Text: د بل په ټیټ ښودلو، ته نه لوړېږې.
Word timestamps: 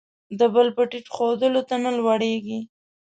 د 0.39 0.41
بل 0.53 0.67
په 0.77 0.83
ټیټ 0.89 1.05
ښودلو، 1.15 1.61
ته 1.69 1.75
نه 1.83 1.91
لوړېږې. 1.97 2.59